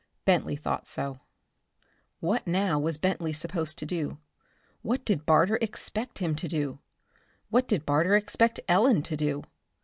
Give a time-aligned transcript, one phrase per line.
[0.25, 1.19] Bentley thought so.
[2.21, 4.17] What now was Bentley supposed to do?
[4.81, 6.79] What did Barter expect him to do?
[7.51, 9.43] What did Barter expect Ellen to do?